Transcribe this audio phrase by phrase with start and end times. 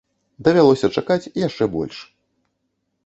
[0.47, 1.97] Давялося чакаць яшчэ больш.